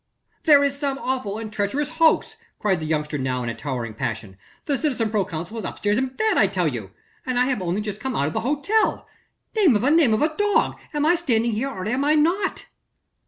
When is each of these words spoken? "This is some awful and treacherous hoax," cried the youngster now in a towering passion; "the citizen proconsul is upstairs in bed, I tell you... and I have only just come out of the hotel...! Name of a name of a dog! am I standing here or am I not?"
"This 0.45 0.73
is 0.73 0.79
some 0.79 0.97
awful 0.97 1.37
and 1.37 1.53
treacherous 1.53 1.87
hoax," 1.99 2.35
cried 2.57 2.79
the 2.79 2.87
youngster 2.87 3.19
now 3.19 3.43
in 3.43 3.49
a 3.49 3.53
towering 3.53 3.93
passion; 3.93 4.35
"the 4.65 4.75
citizen 4.75 5.11
proconsul 5.11 5.59
is 5.59 5.63
upstairs 5.63 5.99
in 5.99 6.07
bed, 6.07 6.37
I 6.39 6.47
tell 6.47 6.67
you... 6.67 6.89
and 7.23 7.37
I 7.37 7.45
have 7.45 7.61
only 7.61 7.81
just 7.81 8.01
come 8.01 8.15
out 8.15 8.25
of 8.25 8.33
the 8.33 8.39
hotel...! 8.39 9.07
Name 9.55 9.75
of 9.75 9.83
a 9.83 9.91
name 9.91 10.15
of 10.15 10.23
a 10.23 10.35
dog! 10.35 10.79
am 10.91 11.05
I 11.05 11.13
standing 11.13 11.51
here 11.51 11.69
or 11.69 11.87
am 11.87 12.03
I 12.03 12.15
not?" 12.15 12.65